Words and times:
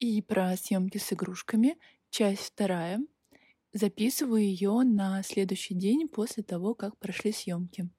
И 0.00 0.22
про 0.22 0.56
съемки 0.56 0.98
с 0.98 1.12
игрушками, 1.12 1.76
часть 2.10 2.52
вторая. 2.52 3.00
Записываю 3.72 4.42
ее 4.42 4.82
на 4.84 5.22
следующий 5.24 5.74
день 5.74 6.08
после 6.08 6.44
того, 6.44 6.74
как 6.74 6.96
прошли 6.98 7.32
съемки. 7.32 7.90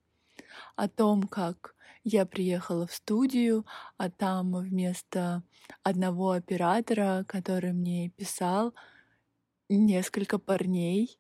О 0.78 0.88
том, 0.88 1.24
как 1.24 1.76
я 2.06 2.26
приехала 2.26 2.88
в 2.88 2.94
студию, 2.94 3.66
а 3.98 4.10
там 4.10 4.56
вместо 4.56 5.44
одного 5.84 6.32
оператора, 6.32 7.26
который 7.28 7.74
мне 7.74 8.12
писал, 8.12 8.74
несколько 9.68 10.40
парней. 10.40 11.20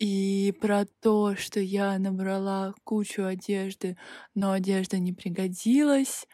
И 0.00 0.52
про 0.60 0.86
то, 1.00 1.36
что 1.36 1.60
я 1.60 1.96
набрала 1.98 2.74
кучу 2.82 3.24
одежды, 3.24 3.96
но 4.34 4.50
одежда 4.50 4.98
не 4.98 5.12
пригодилась. 5.12 6.26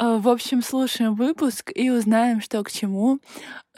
А, 0.00 0.18
в 0.18 0.28
общем, 0.28 0.62
слушаем 0.62 1.16
выпуск 1.16 1.72
и 1.74 1.90
узнаем, 1.90 2.40
что 2.40 2.62
к 2.62 2.70
чему, 2.70 3.18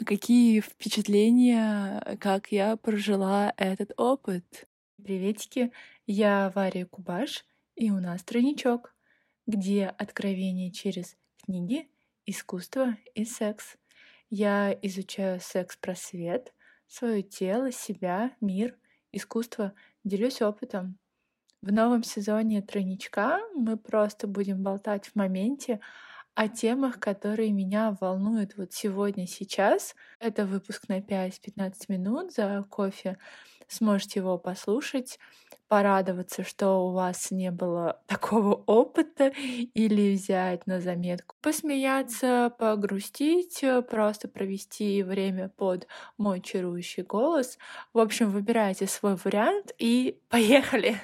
какие 0.05 0.61
впечатления, 0.61 2.15
как 2.19 2.51
я 2.51 2.77
прожила 2.77 3.51
этот 3.57 3.91
опыт. 3.97 4.45
Приветики, 5.03 5.71
я 6.05 6.51
Варя 6.53 6.85
Кубаш, 6.85 7.43
и 7.75 7.89
у 7.89 7.99
нас 7.99 8.21
тройничок, 8.23 8.93
где 9.47 9.87
откровение 9.87 10.71
через 10.71 11.17
книги, 11.43 11.89
искусство 12.27 12.95
и 13.15 13.25
секс. 13.25 13.77
Я 14.29 14.77
изучаю 14.83 15.39
секс-просвет, 15.41 16.53
свое 16.85 17.23
тело, 17.23 17.71
себя, 17.71 18.31
мир, 18.41 18.77
искусство, 19.11 19.73
делюсь 20.03 20.43
опытом. 20.43 20.99
В 21.63 21.71
новом 21.71 22.03
сезоне 22.03 22.61
тройничка 22.61 23.39
мы 23.55 23.75
просто 23.75 24.27
будем 24.27 24.61
болтать 24.61 25.07
в 25.07 25.15
моменте 25.15 25.79
о 26.35 26.47
темах, 26.47 26.99
которые 26.99 27.51
меня 27.51 27.97
волнуют 27.99 28.57
вот 28.57 28.73
сегодня, 28.73 29.27
сейчас. 29.27 29.95
Это 30.19 30.45
выпуск 30.45 30.87
на 30.87 30.99
5-15 30.99 31.73
минут 31.89 32.33
за 32.33 32.65
кофе. 32.69 33.17
Сможете 33.67 34.19
его 34.19 34.37
послушать, 34.37 35.17
порадоваться, 35.67 36.43
что 36.43 36.85
у 36.85 36.91
вас 36.91 37.31
не 37.31 37.51
было 37.51 38.01
такого 38.07 38.55
опыта, 38.65 39.31
или 39.73 40.15
взять 40.15 40.67
на 40.67 40.81
заметку, 40.81 41.35
посмеяться, 41.41 42.53
погрустить, 42.59 43.63
просто 43.89 44.27
провести 44.27 45.01
время 45.03 45.47
под 45.47 45.87
мой 46.17 46.41
чарующий 46.41 47.03
голос. 47.03 47.57
В 47.93 47.99
общем, 47.99 48.29
выбирайте 48.31 48.87
свой 48.87 49.15
вариант 49.15 49.73
и 49.77 50.19
поехали! 50.29 50.97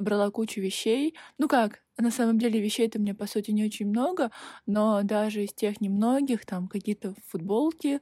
Набрала 0.00 0.30
кучу 0.30 0.62
вещей. 0.62 1.14
Ну 1.38 1.46
как, 1.46 1.80
на 1.98 2.10
самом 2.10 2.38
деле 2.38 2.58
вещей-то 2.60 2.98
мне, 2.98 3.14
по 3.14 3.26
сути, 3.26 3.50
не 3.50 3.66
очень 3.66 3.86
много, 3.86 4.30
но 4.66 5.02
даже 5.02 5.44
из 5.44 5.52
тех 5.52 5.80
немногих, 5.82 6.46
там 6.46 6.68
какие-то 6.68 7.14
футболки, 7.28 8.00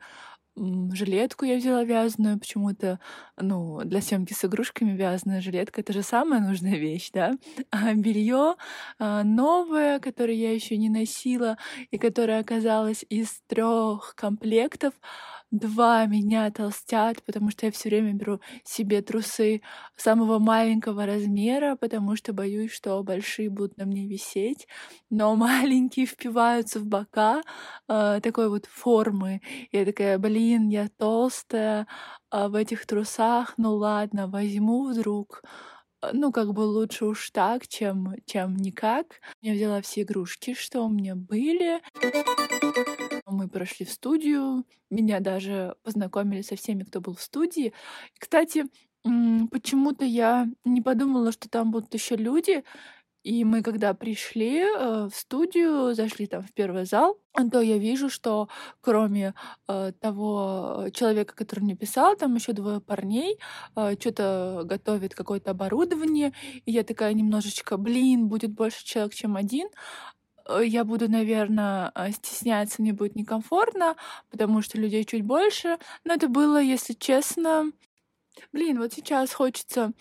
жилетку 0.57 1.45
я 1.47 1.57
взяла 1.57 1.85
вязаную, 1.85 2.39
почему-то, 2.39 3.01
ну, 3.41 3.81
для 3.85 4.01
съемки 4.03 4.33
с 4.35 4.45
игрушками 4.45 4.97
вязаная 4.97 5.41
жилетка 5.41 5.81
это 5.83 5.93
же 5.93 6.03
самая 6.03 6.41
нужная 6.41 6.77
вещь, 6.77 7.11
да. 7.13 7.33
А 7.71 7.95
белье 7.95 8.57
а, 8.99 9.25
новое, 9.25 10.01
которое 10.01 10.35
я 10.37 10.53
еще 10.55 10.77
не 10.77 10.91
носила 10.91 11.59
и 11.93 11.99
которое 11.99 12.41
оказалось 12.41 13.05
из 13.09 13.41
трех 13.49 14.15
комплектов, 14.17 14.95
два 15.51 16.07
меня 16.07 16.51
толстят, 16.51 17.23
потому 17.25 17.51
что 17.51 17.67
я 17.67 17.73
все 17.73 17.89
время 17.89 18.13
беру 18.13 18.41
себе 18.65 19.03
трусы 19.03 19.63
самого 19.97 20.39
маленького 20.39 21.07
размера, 21.07 21.77
потому 21.77 22.17
что 22.17 22.33
боюсь, 22.33 22.73
что 22.73 23.03
большие 23.03 23.51
будут 23.51 23.77
на 23.79 23.87
мне 23.87 24.07
висеть, 24.07 24.67
но 25.11 25.35
маленькие 25.37 26.07
впиваются 26.07 26.81
в 26.81 26.87
бока 26.87 27.43
э, 27.89 28.21
такой 28.23 28.49
вот 28.49 28.67
формы. 28.67 29.41
Я 29.73 29.85
такая, 29.85 30.19
блин, 30.19 30.69
я 30.69 30.89
толстая 30.99 31.87
э, 32.31 32.49
в 32.49 32.55
этих 32.55 32.87
трусах, 32.87 33.55
ну 33.57 33.75
ладно, 33.75 34.29
возьму 34.29 34.85
вдруг 34.91 35.43
ну, 36.13 36.31
как 36.31 36.53
бы 36.53 36.61
лучше 36.61 37.07
уж 37.07 37.31
так, 37.31 37.67
чем, 37.67 38.15
чем 38.25 38.55
никак. 38.55 39.21
Я 39.41 39.55
взяла 39.55 39.83
все 39.83 40.03
игрушки, 40.03 40.55
что 40.55 40.83
у 40.83 40.89
меня 40.89 41.17
были. 41.17 41.81
Мы 43.31 43.49
прошли 43.49 43.85
в 43.85 43.91
студию, 43.91 44.65
меня 44.91 45.21
даже 45.21 45.75
познакомили 45.83 46.43
со 46.43 46.57
всеми, 46.57 46.85
кто 46.85 47.01
был 47.01 47.15
в 47.15 47.21
студии. 47.21 47.73
Кстати, 48.19 48.65
почему-то 49.51 50.05
я 50.05 50.49
не 50.65 50.81
подумала, 50.81 51.33
что 51.33 51.49
там 51.49 51.71
будут 51.71 51.93
еще 51.95 52.17
люди. 52.17 52.65
И 53.25 53.45
мы, 53.45 53.63
когда 53.63 53.93
пришли 53.95 54.61
э, 54.61 55.09
в 55.13 55.15
студию, 55.15 55.95
зашли 55.95 56.27
там 56.27 56.43
в 56.43 56.53
первый 56.53 56.87
зал, 56.87 57.19
то 57.53 57.61
я 57.61 57.77
вижу, 57.77 58.09
что 58.09 58.49
кроме 58.81 59.35
э, 59.67 59.93
того 60.01 60.87
человека, 60.95 61.35
который 61.35 61.61
мне 61.61 61.77
писал, 61.77 62.17
там 62.17 62.37
еще 62.37 62.53
двое 62.53 62.81
парней 62.81 63.39
э, 63.77 63.97
что-то 63.99 64.63
готовят 64.65 65.15
какое-то 65.15 65.51
оборудование. 65.51 66.33
И 66.65 66.73
я 66.73 66.85
такая 66.85 67.13
немножечко, 67.13 67.77
блин, 67.77 68.29
будет 68.29 68.53
больше 68.53 68.85
человек, 68.85 69.15
чем 69.15 69.37
один. 69.37 69.69
Э, 70.49 70.63
я 70.65 70.85
буду, 70.85 71.09
наверное, 71.11 71.93
э, 71.95 72.11
стесняться, 72.13 72.83
мне 72.83 72.93
будет 72.93 73.17
некомфортно, 73.17 73.97
потому 74.31 74.63
что 74.63 74.79
людей 74.79 75.05
чуть 75.05 75.23
больше. 75.23 75.79
Но 76.05 76.15
это 76.15 76.29
было, 76.29 76.61
если 76.61 76.95
честно... 76.95 77.73
Блин, 78.53 78.79
вот 78.79 78.93
сейчас 78.93 79.33
хочется 79.33 79.93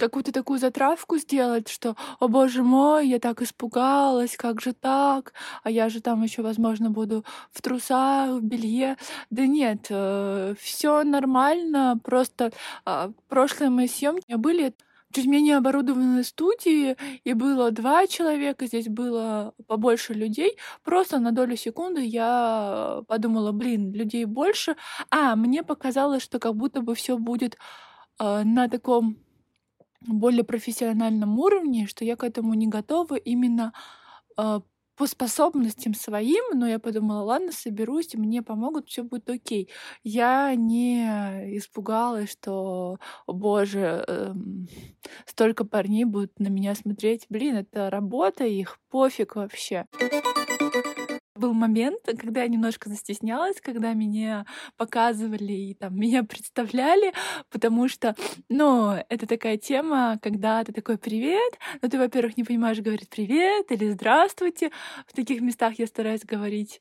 какую-то 0.00 0.32
такую 0.32 0.58
затравку 0.58 1.18
сделать, 1.18 1.68
что, 1.68 1.96
о 2.18 2.28
боже 2.28 2.62
мой, 2.62 3.08
я 3.08 3.18
так 3.18 3.42
испугалась, 3.42 4.36
как 4.36 4.60
же 4.60 4.72
так, 4.72 5.34
а 5.62 5.70
я 5.70 5.88
же 5.90 6.00
там 6.00 6.22
еще, 6.22 6.42
возможно, 6.42 6.90
буду 6.90 7.24
в 7.50 7.60
трусах, 7.60 8.30
в 8.30 8.42
белье. 8.42 8.96
Да 9.30 9.46
нет, 9.46 9.86
э, 9.90 10.54
все 10.58 11.04
нормально, 11.04 12.00
просто 12.02 12.52
э, 12.86 13.10
прошлые 13.28 13.70
мои 13.70 13.88
съемки 13.88 14.34
были 14.34 14.74
чуть 15.12 15.26
менее 15.26 15.56
оборудованной 15.56 16.24
студии, 16.24 16.96
и 17.24 17.32
было 17.34 17.70
два 17.70 18.06
человека, 18.06 18.66
здесь 18.66 18.88
было 18.88 19.54
побольше 19.66 20.14
людей. 20.14 20.56
Просто 20.84 21.18
на 21.18 21.32
долю 21.32 21.56
секунды 21.56 22.04
я 22.04 23.02
подумала, 23.08 23.52
блин, 23.52 23.92
людей 23.92 24.24
больше. 24.24 24.76
А, 25.10 25.36
мне 25.36 25.62
показалось, 25.62 26.22
что 26.22 26.38
как 26.38 26.54
будто 26.56 26.80
бы 26.82 26.94
все 26.94 27.18
будет 27.18 27.56
э, 28.18 28.42
на 28.44 28.68
таком 28.68 29.18
более 30.06 30.44
профессиональном 30.44 31.38
уровне, 31.38 31.86
что 31.86 32.04
я 32.04 32.16
к 32.16 32.24
этому 32.24 32.54
не 32.54 32.66
готова 32.66 33.16
именно 33.16 33.72
э, 34.38 34.60
по 35.02 35.08
способностям 35.08 35.94
своим, 35.94 36.56
но 36.56 36.68
я 36.68 36.78
подумала, 36.78 37.22
ладно, 37.22 37.50
соберусь, 37.50 38.14
мне 38.14 38.40
помогут, 38.40 38.88
все 38.88 39.02
будет 39.02 39.28
окей. 39.28 39.68
Я 40.04 40.54
не 40.54 41.02
испугалась, 41.58 42.30
что, 42.30 42.98
о 43.26 43.32
боже, 43.32 44.04
эм, 44.06 44.68
столько 45.26 45.64
парней 45.64 46.04
будут 46.04 46.38
на 46.38 46.46
меня 46.46 46.76
смотреть. 46.76 47.26
Блин, 47.28 47.56
это 47.56 47.90
работа 47.90 48.44
их, 48.44 48.78
пофиг 48.90 49.34
вообще 49.34 49.86
был 51.42 51.54
момент, 51.54 51.98
когда 52.20 52.42
я 52.42 52.48
немножко 52.48 52.88
застеснялась, 52.88 53.60
когда 53.60 53.92
меня 53.94 54.46
показывали 54.76 55.52
и 55.52 55.74
там 55.74 55.98
меня 55.98 56.22
представляли, 56.22 57.12
потому 57.50 57.88
что, 57.88 58.14
ну, 58.48 58.92
это 59.08 59.26
такая 59.26 59.56
тема, 59.56 60.18
когда 60.22 60.62
ты 60.64 60.72
такой 60.72 60.98
«привет», 60.98 61.58
но 61.82 61.88
ты, 61.88 61.98
во-первых, 61.98 62.36
не 62.36 62.44
понимаешь 62.44 62.78
говорить 62.78 63.10
«привет» 63.10 63.72
или 63.72 63.90
«здравствуйте». 63.90 64.70
В 65.08 65.12
таких 65.14 65.40
местах 65.40 65.78
я 65.80 65.86
стараюсь 65.86 66.24
говорить 66.24 66.80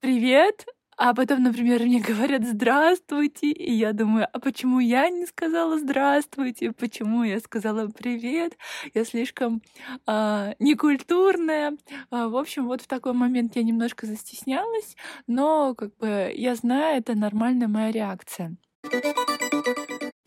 «привет», 0.00 0.66
а 1.02 1.14
потом, 1.14 1.42
например, 1.42 1.82
мне 1.82 1.98
говорят 1.98 2.44
«здравствуйте», 2.44 3.50
и 3.50 3.72
я 3.72 3.94
думаю, 3.94 4.28
а 4.30 4.38
почему 4.38 4.80
я 4.80 5.08
не 5.08 5.24
сказала 5.24 5.78
«здравствуйте», 5.78 6.72
почему 6.72 7.24
я 7.24 7.40
сказала 7.40 7.88
«привет», 7.88 8.58
я 8.92 9.06
слишком 9.06 9.62
э, 10.06 10.52
некультурная. 10.58 11.78
Э, 12.10 12.26
в 12.26 12.36
общем, 12.36 12.66
вот 12.66 12.82
в 12.82 12.86
такой 12.86 13.14
момент 13.14 13.56
я 13.56 13.62
немножко 13.62 14.04
застеснялась, 14.04 14.94
но 15.26 15.74
как 15.74 15.96
бы 15.96 16.30
я 16.36 16.54
знаю, 16.54 16.98
это 16.98 17.14
нормальная 17.14 17.66
моя 17.66 17.92
реакция. 17.92 18.56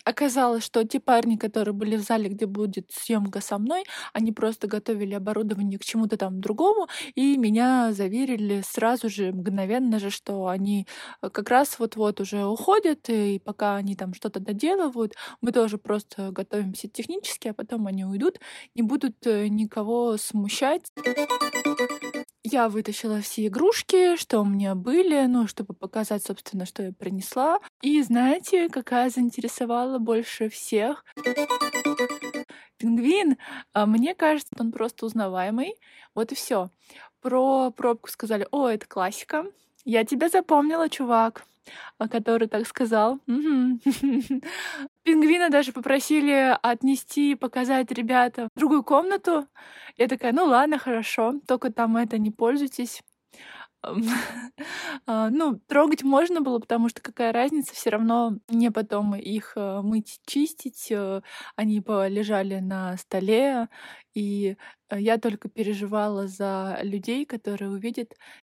Оказалось, 0.05 0.63
что 0.63 0.83
те 0.83 0.99
парни, 0.99 1.37
которые 1.37 1.73
были 1.73 1.95
в 1.95 2.01
зале, 2.01 2.29
где 2.29 2.45
будет 2.45 2.91
съемка 2.91 3.41
со 3.41 3.57
мной, 3.57 3.83
они 4.13 4.31
просто 4.31 4.67
готовили 4.67 5.13
оборудование 5.13 5.79
к 5.79 5.85
чему-то 5.85 6.17
там 6.17 6.41
другому, 6.41 6.87
и 7.15 7.37
меня 7.37 7.93
заверили 7.93 8.61
сразу 8.65 9.09
же, 9.09 9.31
мгновенно 9.31 9.99
же, 9.99 10.09
что 10.09 10.47
они 10.47 10.87
э, 11.21 11.29
как 11.29 11.49
раз 11.49 11.79
вот-вот 11.79 12.19
уже 12.19 12.45
уходят, 12.45 13.09
и 13.09 13.39
пока 13.39 13.75
они 13.75 13.95
там 13.95 14.13
что-то 14.13 14.39
доделывают, 14.39 15.13
мы 15.41 15.51
тоже 15.51 15.77
просто 15.77 16.31
готовимся 16.31 16.87
технически, 16.87 17.49
а 17.49 17.53
потом 17.53 17.87
они 17.87 18.05
уйдут, 18.05 18.39
не 18.75 18.81
будут 18.81 19.15
э, 19.25 19.47
никого 19.47 20.17
смущать. 20.17 20.91
Я 22.43 22.67
вытащила 22.67 23.21
все 23.21 23.47
игрушки, 23.47 24.17
что 24.17 24.41
у 24.41 24.45
меня 24.45 24.75
были, 24.75 25.25
ну, 25.27 25.47
чтобы 25.47 25.73
показать, 25.73 26.25
собственно, 26.25 26.65
что 26.65 26.83
я 26.83 26.91
принесла. 26.91 27.59
И 27.81 28.01
знаете, 28.01 28.67
какая 28.69 29.09
заинтересовала 29.09 29.97
больше 29.97 30.49
всех? 30.49 31.05
пингвин, 32.83 33.37
а, 33.71 33.85
мне 33.85 34.13
кажется, 34.13 34.53
он 34.59 34.73
просто 34.73 35.05
узнаваемый. 35.05 35.75
Вот 36.13 36.33
и 36.33 36.35
все. 36.35 36.69
Про 37.21 37.71
пробку 37.71 38.09
сказали, 38.09 38.45
о, 38.51 38.67
это 38.67 38.85
классика. 38.87 39.45
Я 39.85 40.03
тебя 40.03 40.27
запомнила, 40.27 40.89
чувак 40.89 41.45
который 42.09 42.47
так 42.47 42.67
сказал. 42.67 43.19
Пингвина 45.03 45.49
даже 45.49 45.71
попросили 45.71 46.57
отнести, 46.61 47.35
показать 47.35 47.91
ребята 47.91 48.49
в 48.55 48.59
другую 48.59 48.83
комнату. 48.83 49.47
Я 49.97 50.07
такая, 50.07 50.33
ну 50.33 50.45
ладно, 50.45 50.77
хорошо, 50.77 51.35
только 51.47 51.71
там 51.71 51.97
это 51.97 52.17
не 52.17 52.31
пользуйтесь. 52.31 53.01
А, 55.05 55.29
ну, 55.29 55.59
трогать 55.67 56.03
можно 56.03 56.41
было, 56.41 56.59
потому 56.59 56.89
что 56.89 57.01
какая 57.01 57.33
разница, 57.33 57.73
все 57.73 57.89
равно 57.89 58.37
мне 58.47 58.71
потом 58.71 59.15
их 59.15 59.53
э, 59.55 59.81
мыть, 59.81 60.19
чистить. 60.25 60.87
Э, 60.91 61.21
они 61.55 61.81
полежали 61.81 62.59
на 62.59 62.95
столе, 62.97 63.67
и 64.13 64.55
э, 64.89 64.99
я 65.01 65.17
только 65.17 65.49
переживала 65.49 66.27
за 66.27 66.79
людей, 66.83 67.25
которые 67.25 67.71
увидят 67.71 68.13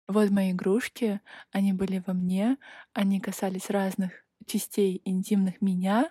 вот 0.09 0.31
мои 0.31 0.53
игрушки, 0.53 1.21
они 1.53 1.73
были 1.73 2.03
во 2.07 2.13
мне, 2.15 2.59
они 2.93 3.21
касались 3.21 3.71
разных 3.71 4.13
частей 4.47 5.01
интимных 5.05 5.61
меня, 5.61 6.11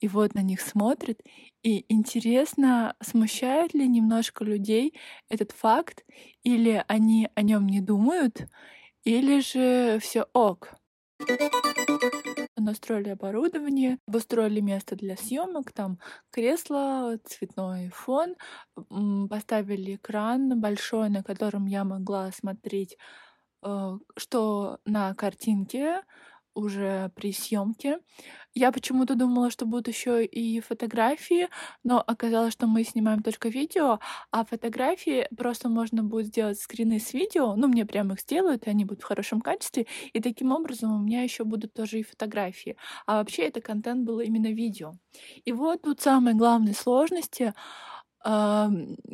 и 0.00 0.08
вот 0.08 0.34
на 0.34 0.42
них 0.42 0.60
смотрит. 0.60 1.20
И 1.62 1.84
интересно, 1.92 2.96
смущает 3.02 3.74
ли 3.74 3.86
немножко 3.86 4.44
людей 4.44 4.94
этот 5.28 5.52
факт, 5.52 6.04
или 6.42 6.84
они 6.88 7.28
о 7.34 7.42
нем 7.42 7.66
не 7.66 7.80
думают, 7.80 8.48
или 9.04 9.40
же 9.40 9.98
все 10.00 10.26
ок. 10.34 10.74
Настроили 12.58 13.10
оборудование, 13.10 13.98
обустроили 14.08 14.60
место 14.60 14.96
для 14.96 15.16
съемок, 15.16 15.72
там 15.72 15.98
кресло, 16.30 17.18
цветной 17.24 17.90
фон, 17.90 18.34
поставили 19.28 19.96
экран 19.96 20.58
большой, 20.58 21.10
на 21.10 21.22
котором 21.22 21.66
я 21.66 21.84
могла 21.84 22.32
смотреть 22.32 22.96
что 24.16 24.78
на 24.84 25.14
картинке 25.14 26.02
уже 26.54 27.10
при 27.14 27.32
съемке. 27.32 27.98
Я 28.54 28.72
почему-то 28.72 29.14
думала, 29.14 29.50
что 29.50 29.66
будут 29.66 29.88
еще 29.88 30.24
и 30.24 30.60
фотографии, 30.60 31.48
но 31.84 32.02
оказалось, 32.06 32.54
что 32.54 32.66
мы 32.66 32.82
снимаем 32.84 33.22
только 33.22 33.50
видео, 33.50 34.00
а 34.30 34.44
фотографии 34.46 35.28
просто 35.36 35.68
можно 35.68 36.02
будет 36.02 36.28
сделать 36.28 36.58
скрины 36.58 36.98
с 36.98 37.12
видео. 37.12 37.54
Ну, 37.56 37.68
мне 37.68 37.84
прямо 37.84 38.14
их 38.14 38.20
сделают, 38.22 38.66
и 38.66 38.70
они 38.70 38.86
будут 38.86 39.02
в 39.02 39.06
хорошем 39.06 39.42
качестве. 39.42 39.86
И 40.14 40.20
таким 40.20 40.52
образом 40.52 40.92
у 40.94 40.98
меня 41.04 41.22
еще 41.22 41.44
будут 41.44 41.74
тоже 41.74 42.00
и 42.00 42.02
фотографии. 42.02 42.76
А 43.06 43.18
вообще 43.18 43.42
это 43.42 43.60
контент 43.60 44.04
был 44.06 44.20
именно 44.20 44.48
видео. 44.52 44.94
И 45.44 45.52
вот 45.52 45.82
тут 45.82 46.00
самые 46.00 46.34
главные 46.34 46.74
сложности 46.74 47.52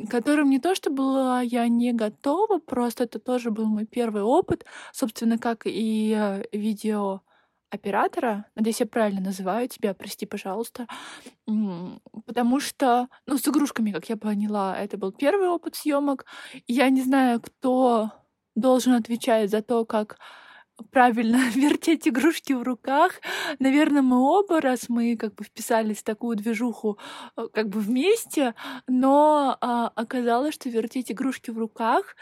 которым 0.09 0.49
не 0.49 0.59
то, 0.59 0.73
что 0.75 0.89
была 0.89 1.41
я 1.41 1.67
не 1.67 1.93
готова, 1.93 2.59
просто 2.59 3.03
это 3.03 3.19
тоже 3.19 3.51
был 3.51 3.65
мой 3.67 3.85
первый 3.85 4.23
опыт, 4.23 4.65
собственно, 4.91 5.37
как 5.37 5.63
и 5.65 6.15
э, 6.17 6.43
видео 6.51 7.21
оператора, 7.69 8.45
надеюсь, 8.55 8.79
я 8.79 8.85
правильно 8.85 9.21
называю 9.21 9.67
тебя, 9.67 9.93
прости, 9.93 10.25
пожалуйста, 10.25 10.87
потому 12.25 12.59
что, 12.59 13.07
ну, 13.25 13.37
с 13.37 13.47
игрушками, 13.47 13.91
как 13.91 14.09
я 14.09 14.17
поняла, 14.17 14.77
это 14.77 14.97
был 14.97 15.11
первый 15.11 15.47
опыт 15.47 15.75
съемок. 15.75 16.25
Я 16.67 16.89
не 16.89 17.01
знаю, 17.01 17.41
кто 17.41 18.11
должен 18.55 18.93
отвечать 18.93 19.49
за 19.49 19.61
то, 19.63 19.85
как 19.85 20.17
правильно 20.91 21.37
вертеть 21.55 22.07
игрушки 22.07 22.53
в 22.53 22.63
руках. 22.63 23.21
Наверное, 23.59 24.01
мы 24.01 24.19
оба, 24.19 24.61
раз 24.61 24.89
мы 24.89 25.15
как 25.17 25.35
бы 25.35 25.43
вписались 25.43 25.99
в 25.99 26.03
такую 26.03 26.35
движуху 26.37 26.97
э, 27.37 27.47
как 27.53 27.69
бы 27.69 27.79
вместе, 27.79 28.55
но 28.87 29.57
а, 29.61 29.87
оказалось, 29.87 30.55
что 30.55 30.69
вертеть 30.69 31.11
игрушки 31.11 31.51
в 31.51 31.57
руках 31.57 32.15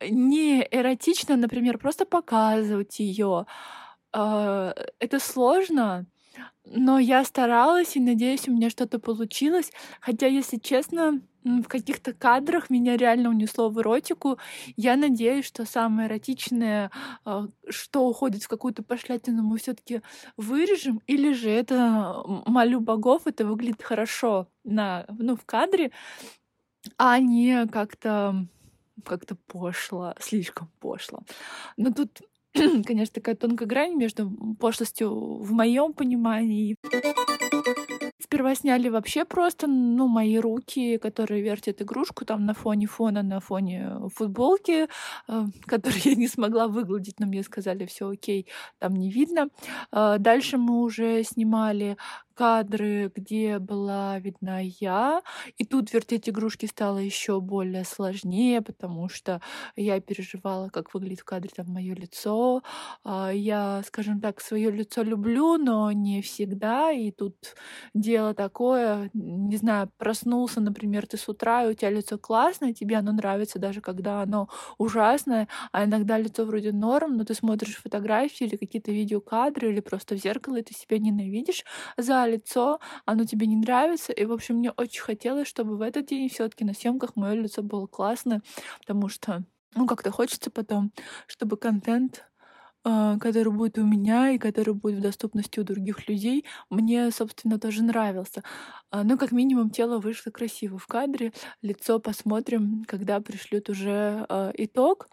не 0.00 0.66
эротично, 0.70 1.36
например, 1.36 1.78
просто 1.78 2.04
показывать 2.04 2.98
ее. 3.00 3.46
А, 4.12 4.74
это 4.98 5.18
сложно, 5.18 6.06
но 6.64 6.98
я 6.98 7.24
старалась 7.24 7.96
и 7.96 8.00
надеюсь, 8.00 8.48
у 8.48 8.52
меня 8.52 8.70
что-то 8.70 8.98
получилось. 8.98 9.70
Хотя, 10.00 10.26
если 10.26 10.58
честно, 10.58 11.20
в 11.44 11.64
каких-то 11.64 12.12
кадрах 12.12 12.70
меня 12.70 12.96
реально 12.96 13.28
унесло 13.28 13.68
в 13.68 13.80
эротику. 13.80 14.38
Я 14.76 14.96
надеюсь, 14.96 15.44
что 15.44 15.66
самое 15.66 16.08
эротичное, 16.08 16.90
а, 17.24 17.48
что 17.68 18.08
уходит 18.08 18.42
в 18.42 18.48
какую-то 18.48 18.82
пошлятину, 18.82 19.42
мы 19.42 19.58
все 19.58 19.74
таки 19.74 20.00
вырежем, 20.36 21.00
или 21.06 21.32
же 21.32 21.50
это, 21.50 22.22
молю 22.46 22.80
богов, 22.80 23.26
это 23.26 23.44
выглядит 23.44 23.82
хорошо 23.82 24.48
на, 24.64 25.04
ну, 25.08 25.36
в 25.36 25.44
кадре, 25.44 25.90
а 26.96 27.18
не 27.18 27.66
как-то 27.66 28.46
как-то 29.04 29.36
пошло, 29.46 30.14
слишком 30.20 30.70
пошло. 30.80 31.20
Но 31.76 31.92
тут 31.92 32.22
конечно, 32.86 33.14
такая 33.14 33.34
тонкая 33.34 33.68
грань 33.68 33.94
между 33.94 34.30
пошлостью 34.60 35.10
в 35.10 35.52
моем 35.52 35.92
понимании. 35.92 36.76
Сперва 38.34 38.56
сняли 38.56 38.88
вообще 38.88 39.24
просто, 39.24 39.68
ну, 39.68 40.08
мои 40.08 40.38
руки, 40.38 40.98
которые 40.98 41.40
вертят 41.40 41.80
игрушку 41.82 42.24
там 42.24 42.46
на 42.46 42.52
фоне 42.52 42.88
фона, 42.88 43.22
на 43.22 43.38
фоне 43.38 43.92
футболки, 44.12 44.88
э, 45.28 45.44
которую 45.66 46.00
я 46.04 46.14
не 46.16 46.26
смогла 46.26 46.66
выгладить, 46.66 47.20
но 47.20 47.26
мне 47.26 47.44
сказали, 47.44 47.86
все 47.86 48.08
окей, 48.08 48.48
там 48.80 48.96
не 48.96 49.08
видно. 49.08 49.50
Э, 49.92 50.16
дальше 50.18 50.58
мы 50.58 50.82
уже 50.82 51.22
снимали 51.22 51.96
кадры, 52.34 53.10
где 53.14 53.58
была 53.58 54.18
видна 54.18 54.60
я. 54.60 55.22
И 55.58 55.64
тут 55.64 55.92
вертеть 55.92 56.28
игрушки 56.28 56.66
стало 56.66 56.98
еще 56.98 57.40
более 57.40 57.84
сложнее, 57.84 58.60
потому 58.62 59.08
что 59.08 59.40
я 59.76 60.00
переживала, 60.00 60.68
как 60.68 60.92
выглядит 60.94 61.20
в 61.20 61.24
кадре 61.24 61.50
там 61.56 61.66
мое 61.68 61.94
лицо. 61.94 62.62
А, 63.04 63.30
я, 63.32 63.82
скажем 63.86 64.20
так, 64.20 64.40
свое 64.40 64.70
лицо 64.70 65.02
люблю, 65.02 65.56
но 65.58 65.90
не 65.92 66.22
всегда. 66.22 66.90
И 66.92 67.10
тут 67.10 67.34
дело 67.94 68.34
такое, 68.34 69.10
не 69.14 69.56
знаю, 69.56 69.90
проснулся, 69.98 70.60
например, 70.60 71.06
ты 71.06 71.16
с 71.16 71.28
утра, 71.28 71.64
и 71.64 71.70
у 71.70 71.74
тебя 71.74 71.90
лицо 71.90 72.18
классное, 72.18 72.72
тебе 72.72 72.96
оно 72.96 73.12
нравится, 73.12 73.58
даже 73.58 73.80
когда 73.80 74.22
оно 74.22 74.48
ужасное, 74.78 75.48
а 75.72 75.84
иногда 75.84 76.18
лицо 76.18 76.44
вроде 76.44 76.72
норм, 76.72 77.16
но 77.16 77.24
ты 77.24 77.34
смотришь 77.34 77.76
фотографии 77.76 78.44
или 78.46 78.56
какие-то 78.56 78.90
видеокадры, 78.92 79.70
или 79.72 79.80
просто 79.80 80.16
в 80.16 80.18
зеркало, 80.18 80.56
и 80.56 80.62
ты 80.62 80.74
себя 80.74 80.98
ненавидишь 80.98 81.64
за 81.96 82.23
лицо, 82.26 82.80
оно 83.04 83.24
тебе 83.24 83.46
не 83.46 83.56
нравится. 83.56 84.12
И, 84.12 84.24
в 84.24 84.32
общем, 84.32 84.56
мне 84.56 84.70
очень 84.72 85.02
хотелось, 85.02 85.48
чтобы 85.48 85.76
в 85.76 85.82
этот 85.82 86.06
день 86.06 86.28
все 86.28 86.48
таки 86.48 86.64
на 86.64 86.74
съемках 86.74 87.16
мое 87.16 87.34
лицо 87.34 87.62
было 87.62 87.86
классное, 87.86 88.42
потому 88.80 89.08
что, 89.08 89.44
ну, 89.74 89.86
как-то 89.86 90.10
хочется 90.10 90.50
потом, 90.50 90.92
чтобы 91.26 91.56
контент 91.56 92.26
а, 92.86 93.18
который 93.18 93.50
будет 93.50 93.78
у 93.78 93.84
меня 93.84 94.30
и 94.32 94.38
который 94.38 94.74
будет 94.74 94.98
в 94.98 95.00
доступности 95.00 95.58
у 95.58 95.64
других 95.64 96.06
людей, 96.06 96.44
мне, 96.68 97.10
собственно, 97.10 97.58
тоже 97.58 97.82
нравился. 97.82 98.42
А, 98.90 99.04
ну, 99.04 99.16
как 99.16 99.32
минимум, 99.32 99.70
тело 99.70 99.98
вышло 99.98 100.30
красиво 100.30 100.76
в 100.76 100.86
кадре, 100.86 101.32
лицо 101.62 101.98
посмотрим, 101.98 102.84
когда 102.86 103.20
пришлют 103.20 103.70
уже 103.70 104.26
э, 104.28 104.52
итог. 104.58 105.08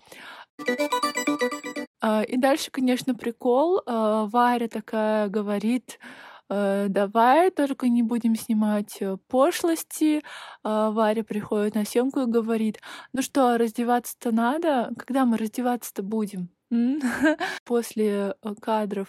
И 2.28 2.38
дальше, 2.38 2.72
конечно, 2.72 3.14
прикол. 3.16 3.82
Варя 3.86 4.68
такая 4.68 5.30
говорит, 5.30 6.00
Э, 6.00 6.31
давай 6.90 7.50
только 7.52 7.88
не 7.88 8.04
будем 8.04 8.36
снимать 8.36 8.98
э, 9.00 9.16
пошлости. 9.28 10.22
А, 10.64 10.92
Варя 10.92 11.24
приходит 11.24 11.76
на 11.76 11.86
съемку 11.86 12.22
и 12.22 12.26
говорит, 12.26 12.80
ну 13.14 13.22
что, 13.22 13.58
раздеваться-то 13.58 14.32
надо? 14.32 14.92
Когда 14.98 15.26
мы 15.26 15.38
раздеваться-то 15.38 16.04
будем? 16.04 16.50
После 17.66 18.36
э, 18.42 18.56
кадров, 18.62 19.08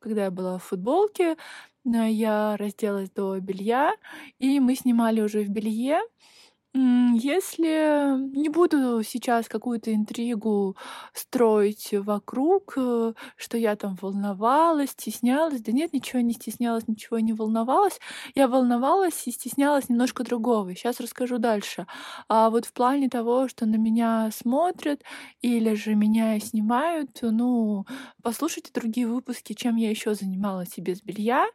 когда 0.00 0.24
я 0.24 0.30
была 0.30 0.58
в 0.58 0.64
футболке, 0.64 1.36
я 1.84 2.56
разделась 2.56 3.10
до 3.10 3.38
белья, 3.40 3.94
и 4.38 4.58
мы 4.60 4.74
снимали 4.74 5.20
уже 5.20 5.42
в 5.42 5.48
белье. 5.48 6.00
Если 6.72 8.16
не 8.36 8.48
буду 8.48 9.02
сейчас 9.02 9.48
какую-то 9.48 9.92
интригу 9.92 10.76
строить 11.12 11.88
вокруг, 11.92 12.74
э, 12.76 13.12
что 13.36 13.58
я 13.58 13.74
там 13.74 13.96
волновалась, 14.00 14.90
стеснялась. 14.90 15.60
Да 15.62 15.72
нет, 15.72 15.92
ничего 15.92 16.20
не 16.20 16.32
стеснялась, 16.32 16.86
ничего 16.86 17.18
не 17.18 17.32
волновалась. 17.32 17.98
Я 18.36 18.46
волновалась 18.46 19.26
и 19.26 19.32
стеснялась 19.32 19.88
немножко 19.88 20.22
другого. 20.22 20.72
Сейчас 20.76 21.00
расскажу 21.00 21.38
дальше. 21.38 21.86
А 22.28 22.50
вот 22.50 22.66
в 22.66 22.72
плане 22.72 23.08
того, 23.08 23.48
что 23.48 23.66
на 23.66 23.74
меня 23.76 24.30
смотрят 24.32 25.02
или 25.40 25.74
же 25.74 25.96
меня 25.96 26.38
снимают, 26.38 27.18
ну, 27.22 27.84
послушайте 28.22 28.70
другие 28.72 29.08
выпуски, 29.08 29.54
чем 29.54 29.74
я 29.74 29.90
еще 29.90 30.14
занималась 30.14 30.78
и 30.78 30.80
без 30.80 31.02
белья. 31.02 31.46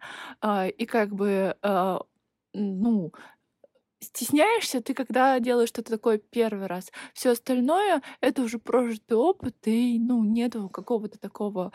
А, 0.41 0.67
и 0.67 0.85
как 0.85 1.15
бы 1.15 1.55
а, 1.61 2.01
ну, 2.53 3.11
стесняешься 4.05 4.81
ты, 4.81 4.93
когда 4.93 5.39
делаешь 5.39 5.69
что-то 5.69 5.91
такое 5.91 6.17
первый 6.17 6.67
раз. 6.67 6.91
Все 7.13 7.31
остальное 7.31 8.01
это 8.21 8.41
уже 8.41 8.59
прожитый 8.59 9.17
опыт, 9.17 9.55
и 9.65 9.99
ну 9.99 10.23
нету 10.23 10.69
какого-то 10.69 11.19
такого 11.19 11.71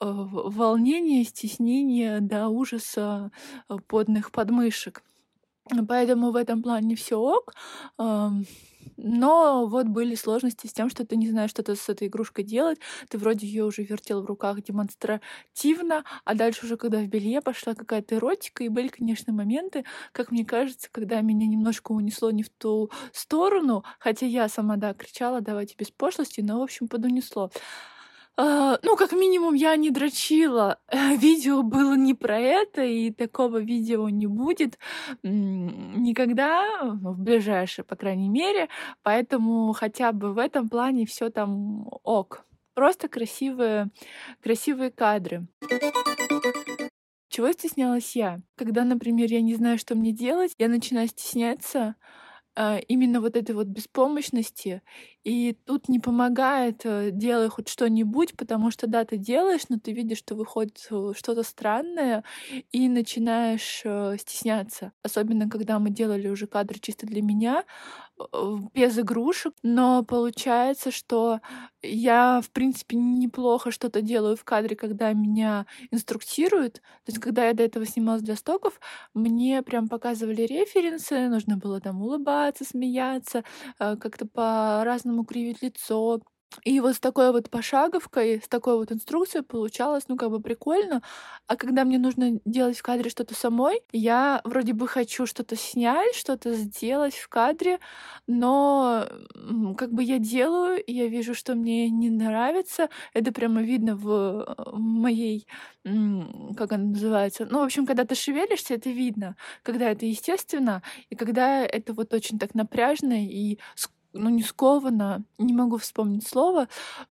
э, 0.00 0.04
волнения, 0.06 1.24
стеснения 1.24 2.20
до 2.20 2.48
ужаса 2.48 3.30
э, 3.68 3.76
подных 3.86 4.30
подмышек. 4.32 5.02
Поэтому 5.88 6.32
в 6.32 6.36
этом 6.36 6.62
плане 6.62 6.96
все 6.96 7.16
ок. 7.18 7.54
Но 8.96 9.66
вот 9.66 9.86
были 9.88 10.14
сложности 10.14 10.66
с 10.66 10.72
тем, 10.72 10.90
что 10.90 11.04
ты 11.06 11.16
не 11.16 11.28
знаешь, 11.30 11.50
что-то 11.50 11.74
с 11.76 11.88
этой 11.88 12.08
игрушкой 12.08 12.44
делать. 12.44 12.78
Ты 13.08 13.18
вроде 13.18 13.46
ее 13.46 13.64
уже 13.64 13.82
вертел 13.82 14.22
в 14.22 14.26
руках 14.26 14.62
демонстративно, 14.62 16.04
а 16.24 16.34
дальше 16.34 16.66
уже, 16.66 16.76
когда 16.76 16.98
в 17.00 17.06
белье 17.08 17.40
пошла 17.40 17.74
какая-то 17.74 18.16
эротика, 18.16 18.64
и 18.64 18.68
были, 18.68 18.88
конечно, 18.88 19.32
моменты, 19.32 19.84
как 20.12 20.30
мне 20.30 20.44
кажется, 20.44 20.88
когда 20.92 21.20
меня 21.20 21.46
немножко 21.46 21.92
унесло 21.92 22.30
не 22.30 22.42
в 22.42 22.50
ту 22.50 22.90
сторону, 23.12 23.84
хотя 23.98 24.26
я 24.26 24.48
сама, 24.48 24.76
да, 24.76 24.94
кричала, 24.94 25.40
давайте 25.40 25.74
без 25.78 25.90
пошлости, 25.90 26.40
но, 26.40 26.58
в 26.60 26.62
общем, 26.62 26.88
подунесло. 26.88 27.50
А, 28.38 28.78
ну, 28.82 28.96
как 28.96 29.12
минимум, 29.12 29.54
я 29.54 29.76
не 29.76 29.90
дрочила. 29.90 30.78
Видео 30.92 31.62
было 31.62 31.94
не 31.94 32.14
про 32.14 32.38
это, 32.38 32.82
и 32.82 33.10
такого 33.10 33.58
видео 33.58 34.08
не 34.08 34.26
будет 34.26 34.78
никогда, 35.22 36.80
в 36.82 37.20
ближайшее, 37.20 37.84
по 37.84 37.94
крайней 37.94 38.30
мере. 38.30 38.68
Поэтому 39.02 39.72
хотя 39.74 40.12
бы 40.12 40.32
в 40.32 40.38
этом 40.38 40.68
плане 40.70 41.04
все 41.04 41.30
там 41.30 41.86
ок. 42.02 42.44
Просто 42.74 43.08
красивые, 43.08 43.90
красивые 44.42 44.90
кадры. 44.90 45.46
Чего 47.28 47.52
стеснялась 47.52 48.16
я? 48.16 48.40
Когда, 48.56 48.84
например, 48.84 49.30
я 49.30 49.42
не 49.42 49.54
знаю, 49.54 49.78
что 49.78 49.94
мне 49.94 50.12
делать, 50.12 50.54
я 50.58 50.68
начинаю 50.68 51.08
стесняться, 51.08 51.96
а, 52.54 52.78
именно 52.88 53.20
вот 53.20 53.36
этой 53.36 53.54
вот 53.54 53.66
беспомощности. 53.66 54.82
И 55.24 55.56
тут 55.66 55.88
не 55.88 56.00
помогает 56.00 56.80
э, 56.84 57.10
делай 57.12 57.48
хоть 57.48 57.68
что-нибудь, 57.68 58.36
потому 58.36 58.70
что 58.72 58.88
да, 58.88 59.04
ты 59.04 59.16
делаешь, 59.16 59.62
но 59.68 59.78
ты 59.78 59.92
видишь, 59.92 60.18
что 60.18 60.34
выходит 60.34 60.86
э, 60.90 61.12
что-то 61.16 61.44
странное, 61.44 62.24
и 62.72 62.88
начинаешь 62.88 63.82
э, 63.84 64.16
стесняться. 64.18 64.92
Особенно, 65.02 65.48
когда 65.48 65.78
мы 65.78 65.90
делали 65.90 66.28
уже 66.28 66.46
кадры 66.46 66.78
чисто 66.80 67.06
для 67.06 67.22
меня, 67.22 67.64
без 68.74 68.98
игрушек, 68.98 69.54
но 69.62 70.04
получается, 70.04 70.90
что 70.90 71.40
я, 71.82 72.40
в 72.40 72.50
принципе, 72.50 72.96
неплохо 72.96 73.70
что-то 73.70 74.00
делаю 74.02 74.36
в 74.36 74.44
кадре, 74.44 74.76
когда 74.76 75.12
меня 75.12 75.66
инструктируют. 75.90 76.74
То 76.74 77.08
есть, 77.08 77.18
когда 77.18 77.46
я 77.46 77.54
до 77.54 77.64
этого 77.64 77.84
снималась 77.86 78.22
для 78.22 78.36
стоков, 78.36 78.78
мне 79.14 79.62
прям 79.62 79.88
показывали 79.88 80.42
референсы, 80.42 81.28
нужно 81.28 81.56
было 81.56 81.80
там 81.80 82.00
улыбаться, 82.02 82.64
смеяться, 82.64 83.42
как-то 83.78 84.26
по-разному 84.26 85.11
кривить 85.24 85.62
лицо, 85.62 86.20
и 86.64 86.80
вот 86.80 86.94
с 86.96 87.00
такой 87.00 87.32
вот 87.32 87.50
пошаговкой, 87.50 88.40
с 88.44 88.48
такой 88.48 88.76
вот 88.76 88.92
инструкцией 88.92 89.44
получалось, 89.44 90.04
ну, 90.08 90.16
как 90.16 90.30
бы 90.30 90.40
прикольно. 90.40 91.02
А 91.46 91.56
когда 91.56 91.84
мне 91.84 91.98
нужно 91.98 92.40
делать 92.44 92.78
в 92.78 92.82
кадре 92.82 93.10
что-то 93.10 93.34
самой, 93.34 93.82
я 93.92 94.40
вроде 94.44 94.72
бы 94.74 94.86
хочу 94.86 95.26
что-то 95.26 95.56
снять, 95.56 96.14
что-то 96.14 96.54
сделать 96.54 97.14
в 97.14 97.28
кадре, 97.28 97.78
но 98.26 99.06
как 99.76 99.92
бы 99.92 100.02
я 100.02 100.18
делаю, 100.18 100.82
я 100.86 101.06
вижу, 101.08 101.34
что 101.34 101.54
мне 101.54 101.88
не 101.90 102.10
нравится. 102.10 102.88
Это 103.14 103.32
прямо 103.32 103.62
видно 103.62 103.96
в 103.96 104.10
э, 104.10 104.70
моей, 104.72 105.46
как 106.56 106.72
она 106.72 106.84
называется, 106.84 107.46
ну, 107.50 107.60
в 107.60 107.64
общем, 107.64 107.86
когда 107.86 108.04
ты 108.04 108.14
шевелишься, 108.14 108.74
это 108.74 108.90
видно, 108.90 109.36
когда 109.62 109.90
это 109.90 110.06
естественно, 110.06 110.82
и 111.10 111.16
когда 111.16 111.64
это 111.64 111.92
вот 111.92 112.12
очень 112.14 112.38
так 112.38 112.54
напряжно 112.54 113.24
и 113.26 113.58
ну, 114.12 114.30
не 114.30 114.42
сковано, 114.42 115.24
не 115.38 115.52
могу 115.52 115.78
вспомнить 115.78 116.26
слово. 116.26 116.68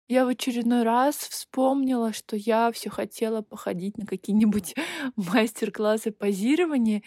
Я 0.08 0.26
в 0.26 0.28
очередной 0.28 0.82
раз 0.82 1.16
вспомнила, 1.16 2.12
что 2.12 2.36
я 2.36 2.70
все 2.72 2.90
хотела 2.90 3.42
походить 3.42 3.96
на 3.98 4.06
какие-нибудь 4.06 4.74
мастер-классы 5.16 6.12
позирования. 6.12 7.02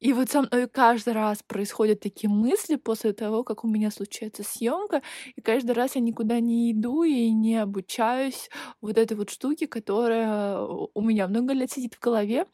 И 0.00 0.12
вот 0.12 0.30
со 0.30 0.42
мной 0.42 0.68
каждый 0.68 1.14
раз 1.14 1.42
происходят 1.42 2.00
такие 2.00 2.28
мысли 2.28 2.76
после 2.76 3.14
того, 3.14 3.42
как 3.42 3.64
у 3.64 3.68
меня 3.68 3.90
случается 3.90 4.42
съемка, 4.42 5.02
и 5.34 5.40
каждый 5.40 5.72
раз 5.72 5.94
я 5.94 6.02
никуда 6.02 6.40
не 6.40 6.72
иду 6.72 7.04
и 7.04 7.30
не 7.30 7.56
обучаюсь 7.56 8.50
вот 8.82 8.98
этой 8.98 9.16
вот 9.16 9.30
штуке, 9.30 9.66
которая 9.66 10.58
у 10.60 11.00
меня 11.00 11.26
много 11.26 11.54
лет 11.54 11.70
сидит 11.70 11.94
в 11.94 12.00
голове. 12.00 12.44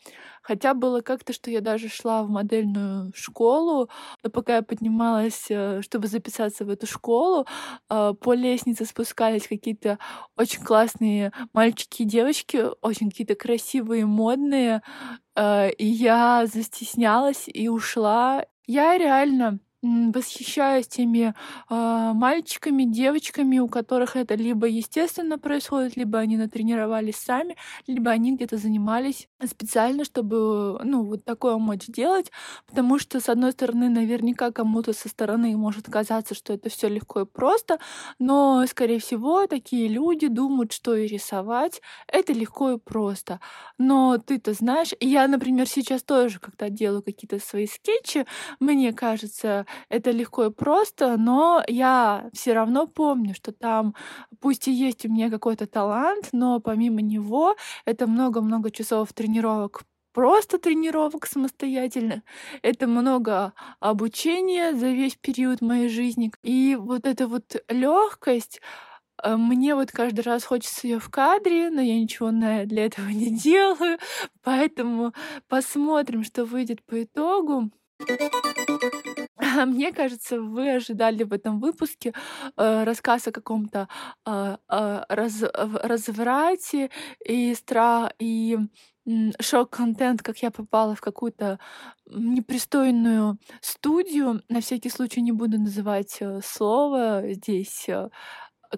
Хотя 0.42 0.75
было 0.75 1.00
как-то, 1.00 1.32
что 1.32 1.50
я 1.50 1.61
даже 1.61 1.88
шла 1.88 2.23
в 2.23 2.30
модельную 2.30 3.12
школу, 3.14 3.88
но 4.23 4.30
пока 4.30 4.56
я 4.56 4.62
поднималась, 4.62 5.47
э, 5.50 5.82
чтобы 5.82 6.06
записаться 6.09 6.64
в 6.64 6.70
эту 6.70 6.87
школу, 6.87 7.47
э, 7.90 8.14
по 8.20 8.32
лестнице 8.35 8.85
спускались 8.85 9.47
какие-то 9.49 9.99
очень 10.37 10.62
классные 10.62 11.32
мальчики 11.52 12.02
и 12.02 12.04
девочки, 12.06 12.66
очень 12.82 13.11
какие-то 13.11 13.35
красивые, 13.35 14.06
модные, 14.06 14.82
Э, 15.37 15.70
и 15.70 15.87
я 15.87 16.47
застеснялась 16.47 17.44
и 17.47 17.68
ушла. 17.68 18.44
Я 18.66 18.99
реально 18.99 19.61
восхищаюсь 19.82 20.88
теми 20.88 21.34
э, 21.70 22.12
мальчиками, 22.14 22.84
девочками, 22.84 23.58
у 23.58 23.68
которых 23.68 24.16
это 24.16 24.34
либо 24.34 24.66
естественно 24.66 25.38
происходит, 25.38 25.96
либо 25.96 26.18
они 26.18 26.37
натренировались 26.37 27.16
сами, 27.16 27.56
либо 27.87 28.10
они 28.10 28.37
где-то 28.37 28.56
занимались 28.58 29.28
специально, 29.46 30.04
чтобы, 30.04 30.80
ну, 30.84 31.04
вот 31.04 31.25
такое 31.25 31.56
мочь 31.56 31.87
делать, 31.87 32.30
потому 32.66 32.99
что, 32.99 33.20
с 33.20 33.28
одной 33.28 33.52
стороны, 33.52 33.88
наверняка 33.88 34.50
кому-то 34.52 34.92
со 34.92 35.08
стороны 35.08 35.56
может 35.56 35.87
казаться, 35.87 36.34
что 36.34 36.52
это 36.52 36.68
все 36.68 36.88
легко 36.88 37.22
и 37.22 37.26
просто, 37.26 37.78
но, 38.18 38.64
скорее 38.68 38.99
всего, 39.00 39.46
такие 39.46 39.88
люди 39.88 40.28
думают, 40.28 40.72
что 40.72 40.94
и 40.96 41.06
рисовать 41.06 41.80
это 42.06 42.32
легко 42.32 42.72
и 42.72 42.78
просто. 42.78 43.40
Но 43.78 44.18
ты-то 44.18 44.52
знаешь, 44.52 44.90
я, 45.00 45.26
например, 45.28 45.66
сейчас 45.68 46.02
тоже, 46.02 46.38
когда 46.40 46.68
делаю 46.68 47.02
какие-то 47.02 47.38
свои 47.38 47.66
скетчи, 47.66 48.26
мне 48.58 48.92
кажется, 48.92 49.66
это 49.89 50.11
легко 50.11 50.47
и 50.47 50.50
просто, 50.50 51.17
но 51.17 51.62
я 51.69 52.29
все 52.33 52.53
равно 52.55 52.87
помню, 52.87 53.35
что 53.35 53.53
там, 53.53 53.95
пусть 54.41 54.69
и 54.69 54.73
есть 54.73 55.05
у 55.07 55.09
меня 55.11 55.31
какой-то 55.31 55.67
талант, 55.67 56.29
но 56.33 56.61
помимо 56.61 57.00
него 57.00 57.57
это 57.85 58.07
много-много 58.07 58.71
часов 58.71 59.12
тренировок 59.12 59.83
просто 60.12 60.59
тренировок 60.59 61.27
самостоятельно. 61.27 62.23
Это 62.62 62.87
много 62.87 63.53
обучения 63.81 64.75
за 64.75 64.89
весь 64.89 65.17
период 65.17 65.61
моей 65.61 65.89
жизни. 65.89 66.33
И 66.43 66.77
вот 66.79 67.07
эта 67.07 67.27
вот 67.27 67.57
легкость, 67.69 68.61
э, 69.23 69.37
мне 69.37 69.75
вот 69.75 69.91
каждый 69.93 70.23
раз 70.23 70.45
хочется 70.45 70.87
ее 70.87 70.99
в 70.99 71.11
кадре, 71.11 71.71
но 71.71 71.81
я 71.81 71.99
ничего 71.99 72.31
для 72.31 72.87
этого 72.87 73.09
не 73.09 73.31
делаю. 73.31 73.99
Поэтому 74.43 75.12
посмотрим, 75.49 76.25
что 76.25 76.45
выйдет 76.45 76.83
по 76.85 77.03
итогу. 77.03 77.71
Мне 79.66 79.92
кажется, 79.92 80.40
вы 80.40 80.75
ожидали 80.76 81.25
в 81.25 81.33
этом 81.33 81.61
выпуске 81.61 82.12
э, 82.57 82.85
рассказ 82.85 83.26
о 83.28 83.33
каком-то 83.33 83.88
э, 84.26 84.57
раз, 84.69 85.42
разврате 85.52 86.90
и 87.25 87.54
страх 87.54 88.12
и 88.19 88.59
шок-контент, 89.40 90.23
как 90.23 90.38
я 90.38 90.50
попала 90.50 90.95
в 90.95 91.00
какую-то 91.00 91.59
непристойную 92.07 93.38
студию. 93.61 94.42
На 94.49 94.61
всякий 94.61 94.90
случай 94.90 95.23
не 95.23 95.33
буду 95.33 95.59
называть 95.59 96.19
э, 96.21 96.40
слово 96.45 97.23
здесь, 97.33 97.88
э, 97.88 98.11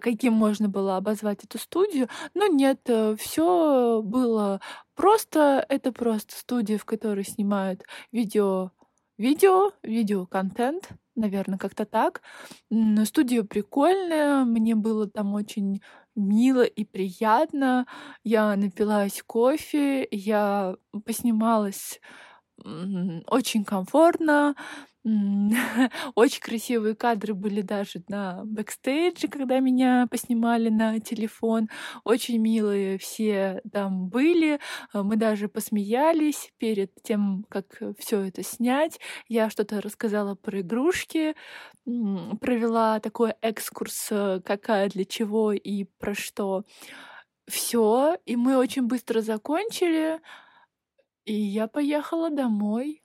каким 0.01 0.33
можно 0.35 0.69
было 0.69 0.97
обозвать 0.97 1.45
эту 1.45 1.59
студию. 1.59 2.09
Но 2.35 2.47
нет, 2.47 2.81
э, 2.87 3.17
все 3.19 4.01
было 4.03 4.61
просто. 4.95 5.65
Это 5.69 5.93
просто 5.93 6.35
студия, 6.37 6.79
в 6.79 6.85
которой 6.85 7.25
снимают 7.25 7.83
видео 8.13 8.71
видео, 9.23 9.73
видеоконтент, 9.83 10.91
наверное, 11.15 11.59
как-то 11.59 11.85
так. 11.87 12.23
Студия 13.05 13.45
прикольная, 13.45 14.45
мне 14.45 14.75
было 14.75 15.09
там 15.09 15.35
очень 15.35 15.81
мило 16.17 16.63
и 16.65 16.85
приятно. 16.85 17.87
Я 18.25 18.57
напилась 18.57 19.23
кофе, 19.27 20.07
я 20.11 20.77
поснималась 21.07 22.01
очень 23.29 23.65
комфортно. 23.65 24.55
Очень 26.15 26.41
красивые 26.41 26.95
кадры 26.95 27.35
были 27.35 27.61
даже 27.61 28.05
на 28.09 28.45
бэкстейдже, 28.45 29.27
когда 29.27 29.59
меня 29.59 30.07
поснимали 30.09 30.69
на 30.69 31.01
телефон. 31.01 31.69
Очень 32.05 32.39
милые 32.39 32.99
все 32.99 33.61
там 33.73 34.09
были. 34.09 34.61
Мы 34.95 35.17
даже 35.17 35.49
посмеялись 35.49 36.53
перед 36.59 36.93
тем, 37.03 37.45
как 37.49 37.81
все 37.99 38.21
это 38.21 38.45
снять. 38.45 39.01
Я 39.27 39.51
что-то 39.51 39.81
рассказала 39.81 40.37
про 40.37 40.61
игрушки, 40.61 41.35
провела 41.85 43.01
такой 43.01 43.35
экскурс, 43.41 44.09
э, 44.11 44.41
какая 44.45 44.89
для 44.89 45.05
чего 45.05 45.53
и 45.53 45.85
про 45.99 46.15
что. 46.15 46.65
Все, 47.49 48.17
и 48.25 48.37
мы 48.37 48.57
очень 48.57 48.87
быстро 48.87 49.21
закончили, 49.21 50.21
и 51.25 51.35
я 51.35 51.67
поехала 51.67 52.31
домой. 52.31 53.03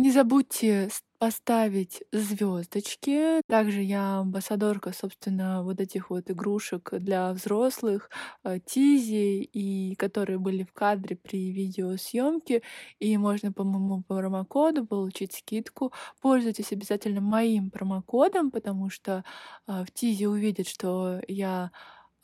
Не 0.00 0.12
забудьте 0.12 0.90
поставить 1.18 2.04
звездочки. 2.12 3.40
Также 3.48 3.82
я 3.82 4.18
амбассадорка, 4.20 4.92
собственно, 4.92 5.64
вот 5.64 5.80
этих 5.80 6.10
вот 6.10 6.30
игрушек 6.30 6.90
для 6.92 7.32
взрослых, 7.32 8.08
э, 8.44 8.60
Тизи, 8.64 9.42
и 9.42 9.96
которые 9.96 10.38
были 10.38 10.62
в 10.62 10.72
кадре 10.72 11.16
при 11.16 11.50
видеосъемке. 11.50 12.62
И 13.00 13.16
можно 13.18 13.52
по 13.52 13.64
моему 13.64 14.04
промокоду 14.04 14.86
получить 14.86 15.32
скидку. 15.32 15.92
Пользуйтесь 16.20 16.70
обязательно 16.70 17.20
моим 17.20 17.72
промокодом, 17.72 18.52
потому 18.52 18.90
что 18.90 19.24
э, 19.66 19.84
в 19.84 19.90
Тизи 19.92 20.28
увидят, 20.28 20.68
что 20.68 21.20
я 21.26 21.72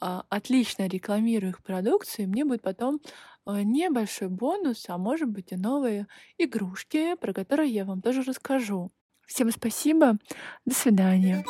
а, 0.01 0.25
отлично 0.29 0.87
рекламирую 0.87 1.51
их 1.51 1.63
продукцию, 1.63 2.25
и 2.27 2.29
мне 2.29 2.45
будет 2.45 2.63
потом 2.63 3.01
небольшой 3.47 4.29
бонус, 4.29 4.85
а 4.89 4.99
может 4.99 5.29
быть 5.29 5.53
и 5.53 5.57
новые 5.57 6.07
игрушки, 6.39 7.15
про 7.17 7.33
которые 7.33 7.71
я 7.71 7.85
вам 7.85 8.03
тоже 8.03 8.23
расскажу. 8.23 8.93
Всем 9.27 9.51
спасибо, 9.51 10.19
до 10.65 10.75
свидания. 10.75 11.45